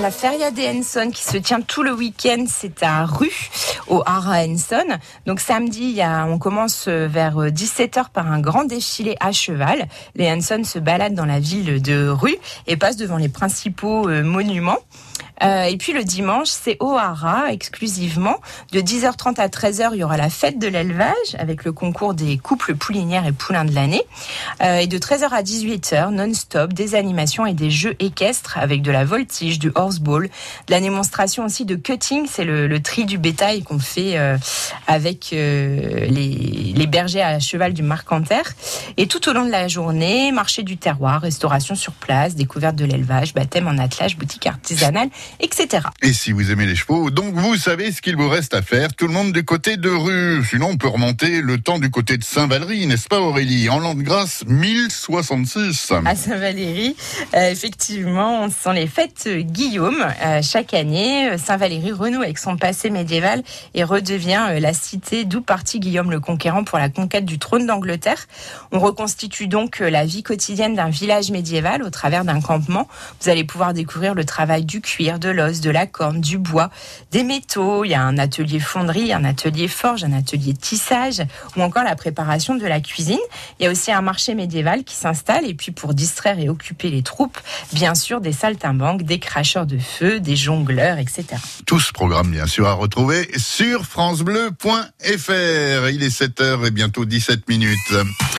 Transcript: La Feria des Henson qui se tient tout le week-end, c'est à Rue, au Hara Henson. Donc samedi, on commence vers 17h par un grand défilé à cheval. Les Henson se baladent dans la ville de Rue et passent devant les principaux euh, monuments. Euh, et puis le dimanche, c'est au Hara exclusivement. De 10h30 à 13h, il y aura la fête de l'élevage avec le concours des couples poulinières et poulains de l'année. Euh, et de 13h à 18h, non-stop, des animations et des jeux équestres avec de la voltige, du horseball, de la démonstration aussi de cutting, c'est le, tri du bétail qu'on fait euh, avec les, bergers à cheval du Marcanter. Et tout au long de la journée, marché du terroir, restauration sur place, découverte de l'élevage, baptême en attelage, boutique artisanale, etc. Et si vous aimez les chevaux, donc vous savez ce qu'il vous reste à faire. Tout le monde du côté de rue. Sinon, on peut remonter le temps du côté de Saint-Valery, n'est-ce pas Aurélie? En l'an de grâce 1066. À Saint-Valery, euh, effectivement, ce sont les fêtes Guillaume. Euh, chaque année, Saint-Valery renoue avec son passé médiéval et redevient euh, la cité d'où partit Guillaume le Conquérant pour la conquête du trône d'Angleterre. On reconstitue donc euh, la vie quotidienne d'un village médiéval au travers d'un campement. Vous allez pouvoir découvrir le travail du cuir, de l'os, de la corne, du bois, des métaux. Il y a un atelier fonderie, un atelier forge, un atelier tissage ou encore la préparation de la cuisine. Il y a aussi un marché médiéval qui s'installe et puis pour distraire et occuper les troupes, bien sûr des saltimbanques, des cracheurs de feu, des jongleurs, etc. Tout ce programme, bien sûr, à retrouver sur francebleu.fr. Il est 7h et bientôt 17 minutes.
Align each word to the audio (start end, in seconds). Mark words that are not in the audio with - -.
La 0.00 0.10
Feria 0.10 0.50
des 0.50 0.66
Henson 0.66 1.10
qui 1.12 1.22
se 1.22 1.36
tient 1.36 1.60
tout 1.60 1.82
le 1.82 1.92
week-end, 1.92 2.46
c'est 2.48 2.82
à 2.82 3.04
Rue, 3.04 3.50
au 3.86 4.02
Hara 4.06 4.44
Henson. 4.44 4.98
Donc 5.26 5.40
samedi, 5.40 6.00
on 6.26 6.38
commence 6.38 6.88
vers 6.88 7.36
17h 7.50 8.08
par 8.10 8.32
un 8.32 8.40
grand 8.40 8.64
défilé 8.64 9.16
à 9.20 9.32
cheval. 9.32 9.88
Les 10.14 10.30
Henson 10.30 10.62
se 10.64 10.78
baladent 10.78 11.14
dans 11.14 11.26
la 11.26 11.38
ville 11.38 11.82
de 11.82 12.08
Rue 12.08 12.38
et 12.66 12.78
passent 12.78 12.96
devant 12.96 13.18
les 13.18 13.28
principaux 13.28 14.08
euh, 14.08 14.22
monuments. 14.22 14.78
Euh, 15.42 15.64
et 15.64 15.76
puis 15.76 15.92
le 15.92 16.04
dimanche, 16.04 16.48
c'est 16.48 16.76
au 16.80 16.96
Hara 16.96 17.52
exclusivement. 17.52 18.40
De 18.72 18.80
10h30 18.80 19.40
à 19.40 19.48
13h, 19.48 19.90
il 19.92 19.98
y 19.98 20.04
aura 20.04 20.16
la 20.16 20.30
fête 20.30 20.58
de 20.58 20.66
l'élevage 20.66 21.14
avec 21.38 21.64
le 21.64 21.72
concours 21.72 22.14
des 22.14 22.38
couples 22.38 22.74
poulinières 22.74 23.26
et 23.26 23.32
poulains 23.32 23.64
de 23.64 23.74
l'année. 23.74 24.02
Euh, 24.62 24.76
et 24.76 24.86
de 24.86 24.98
13h 24.98 25.28
à 25.30 25.42
18h, 25.42 26.10
non-stop, 26.10 26.72
des 26.72 26.94
animations 26.94 27.46
et 27.46 27.54
des 27.54 27.70
jeux 27.70 27.96
équestres 27.98 28.58
avec 28.58 28.82
de 28.82 28.90
la 28.90 29.04
voltige, 29.04 29.58
du 29.58 29.72
horseball, 29.74 30.24
de 30.24 30.70
la 30.70 30.80
démonstration 30.80 31.44
aussi 31.44 31.64
de 31.64 31.76
cutting, 31.76 32.26
c'est 32.28 32.44
le, 32.44 32.80
tri 32.80 33.04
du 33.04 33.18
bétail 33.18 33.62
qu'on 33.62 33.78
fait 33.78 34.16
euh, 34.16 34.38
avec 34.86 35.28
les, 35.32 36.86
bergers 36.90 37.22
à 37.22 37.38
cheval 37.38 37.72
du 37.72 37.82
Marcanter. 37.82 38.42
Et 38.96 39.06
tout 39.06 39.28
au 39.28 39.32
long 39.32 39.44
de 39.44 39.50
la 39.50 39.68
journée, 39.68 40.32
marché 40.32 40.62
du 40.62 40.76
terroir, 40.76 41.20
restauration 41.20 41.74
sur 41.74 41.92
place, 41.92 42.34
découverte 42.34 42.74
de 42.74 42.84
l'élevage, 42.84 43.34
baptême 43.34 43.68
en 43.68 43.78
attelage, 43.78 44.16
boutique 44.16 44.46
artisanale, 44.46 45.08
etc. 45.38 45.86
Et 46.02 46.12
si 46.12 46.32
vous 46.32 46.50
aimez 46.50 46.66
les 46.66 46.74
chevaux, 46.74 47.10
donc 47.10 47.34
vous 47.34 47.56
savez 47.56 47.92
ce 47.92 48.02
qu'il 48.02 48.16
vous 48.16 48.28
reste 48.28 48.54
à 48.54 48.62
faire. 48.62 48.94
Tout 48.94 49.06
le 49.06 49.12
monde 49.12 49.32
du 49.32 49.44
côté 49.44 49.76
de 49.76 49.90
rue. 49.90 50.44
Sinon, 50.44 50.70
on 50.70 50.76
peut 50.76 50.88
remonter 50.88 51.40
le 51.42 51.60
temps 51.60 51.78
du 51.78 51.90
côté 51.90 52.16
de 52.16 52.24
Saint-Valery, 52.24 52.86
n'est-ce 52.86 53.08
pas 53.08 53.20
Aurélie? 53.20 53.68
En 53.68 53.78
l'an 53.78 53.94
de 53.94 54.02
grâce 54.02 54.44
1066. 54.46 55.92
À 56.04 56.14
Saint-Valery, 56.14 56.96
euh, 57.34 57.50
effectivement, 57.50 58.48
ce 58.50 58.62
sont 58.62 58.72
les 58.72 58.86
fêtes 58.86 59.28
Guillaume. 59.28 60.04
Euh, 60.24 60.40
chaque 60.42 60.74
année, 60.74 61.38
Saint-Valery 61.38 61.92
renoue 61.92 62.22
avec 62.22 62.38
son 62.38 62.56
passé 62.56 62.90
médiéval 62.90 63.42
et 63.74 63.84
redevient 63.84 64.46
euh, 64.50 64.60
la 64.60 64.72
cité 64.72 65.24
d'où 65.24 65.40
partit 65.40 65.80
Guillaume 65.80 66.10
le 66.10 66.20
Conquérant 66.20 66.64
pour 66.64 66.78
la 66.78 66.88
conquête 66.88 67.24
du 67.24 67.38
trône 67.38 67.66
d'Angleterre. 67.66 68.26
On 68.72 68.78
reconstitue 68.78 69.46
donc 69.46 69.80
euh, 69.80 69.90
la 69.90 70.04
vie 70.04 70.22
quotidienne 70.22 70.74
d'un 70.74 70.90
village 70.90 71.30
médiéval 71.30 71.82
au 71.82 71.90
travers 71.90 72.24
d'un 72.24 72.40
campement. 72.40 72.88
Vous 73.20 73.28
allez 73.28 73.44
pouvoir 73.44 73.74
découvrir 73.74 74.14
le 74.14 74.24
travail 74.24 74.64
du 74.64 74.80
cuir, 74.80 75.18
de 75.20 75.28
l'os, 75.28 75.60
de 75.60 75.70
la 75.70 75.86
corne, 75.86 76.20
du 76.20 76.38
bois, 76.38 76.70
des 77.12 77.22
métaux. 77.22 77.84
Il 77.84 77.90
y 77.90 77.94
a 77.94 78.02
un 78.02 78.18
atelier 78.18 78.58
fonderie, 78.58 79.12
un 79.12 79.24
atelier 79.24 79.68
forge, 79.68 80.02
un 80.02 80.12
atelier 80.12 80.54
tissage 80.54 81.22
ou 81.56 81.62
encore 81.62 81.84
la 81.84 81.94
préparation 81.94 82.56
de 82.56 82.66
la 82.66 82.80
cuisine. 82.80 83.20
Il 83.58 83.64
y 83.64 83.68
a 83.68 83.70
aussi 83.70 83.92
un 83.92 84.02
marché 84.02 84.34
médiéval 84.34 84.84
qui 84.84 84.96
s'installe 84.96 85.46
et 85.46 85.54
puis 85.54 85.70
pour 85.70 85.94
distraire 85.94 86.38
et 86.38 86.48
occuper 86.48 86.90
les 86.90 87.02
troupes, 87.02 87.38
bien 87.72 87.94
sûr 87.94 88.20
des 88.20 88.32
saltimbanques, 88.32 89.02
des 89.02 89.18
cracheurs 89.18 89.66
de 89.66 89.78
feu, 89.78 90.20
des 90.20 90.36
jongleurs, 90.36 90.98
etc. 90.98 91.24
Tout 91.66 91.80
ce 91.80 91.92
programme, 91.92 92.30
bien 92.30 92.46
sûr, 92.46 92.66
à 92.66 92.72
retrouver 92.72 93.28
sur 93.36 93.84
francebleu.fr. 93.84 95.88
Il 95.90 96.02
est 96.02 96.20
7h 96.20 96.66
et 96.66 96.70
bientôt 96.70 97.04
17 97.04 97.48
minutes. 97.48 97.94